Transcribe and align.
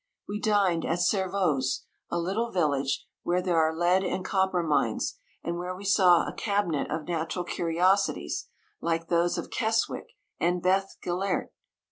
We 0.27 0.39
dined 0.39 0.83
at 0.83 0.97
Servoz, 0.97 1.85
a 2.09 2.17
little 2.17 2.49
village* 2.51 3.05
where 3.21 3.39
there 3.39 3.61
are 3.61 3.77
lead 3.77 4.03
and 4.03 4.25
copper 4.25 4.63
mines, 4.63 5.13
and 5.43 5.59
where 5.59 5.75
we 5.75 5.85
saw 5.85 6.25
a 6.27 6.33
cabinet 6.33 6.89
of 6.89 7.07
natural 7.07 7.45
curiosities, 7.45 8.47
like 8.81 9.09
those 9.09 9.37
of 9.37 9.51
Keswick 9.51 10.07
and 10.39 10.59
Bethgelert. 10.63 11.51